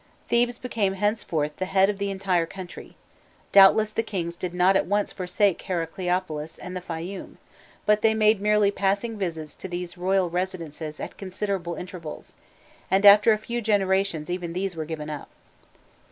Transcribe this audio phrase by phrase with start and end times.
[0.29, 2.95] Thebes became henceforth the head of the entire country:
[3.51, 7.35] doubtless the kings did not at once forsake Heracleopolis and the Fayûm,
[7.85, 12.33] but they made merely passing visits to these royal residences at considerable intervals,
[12.89, 15.29] and after a few generations even these were given up.